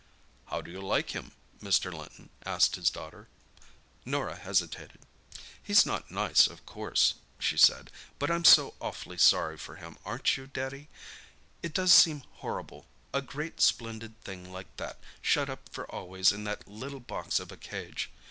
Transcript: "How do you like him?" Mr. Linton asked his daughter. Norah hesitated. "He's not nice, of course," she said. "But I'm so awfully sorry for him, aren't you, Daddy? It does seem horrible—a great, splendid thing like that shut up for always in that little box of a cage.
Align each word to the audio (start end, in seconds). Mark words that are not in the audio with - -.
"How 0.47 0.61
do 0.61 0.71
you 0.71 0.81
like 0.81 1.11
him?" 1.11 1.31
Mr. 1.61 1.93
Linton 1.93 2.31
asked 2.43 2.75
his 2.75 2.89
daughter. 2.89 3.27
Norah 4.03 4.35
hesitated. 4.35 4.99
"He's 5.61 5.85
not 5.85 6.09
nice, 6.09 6.47
of 6.47 6.65
course," 6.65 7.13
she 7.37 7.55
said. 7.55 7.91
"But 8.17 8.31
I'm 8.31 8.43
so 8.43 8.73
awfully 8.81 9.19
sorry 9.19 9.57
for 9.59 9.75
him, 9.75 9.99
aren't 10.03 10.37
you, 10.37 10.47
Daddy? 10.47 10.89
It 11.61 11.75
does 11.75 11.93
seem 11.93 12.21
horrible—a 12.37 13.21
great, 13.21 13.61
splendid 13.61 14.19
thing 14.23 14.51
like 14.51 14.75
that 14.77 14.97
shut 15.21 15.51
up 15.51 15.69
for 15.71 15.85
always 15.91 16.31
in 16.31 16.45
that 16.45 16.67
little 16.67 16.99
box 16.99 17.39
of 17.39 17.51
a 17.51 17.55
cage. 17.57 18.09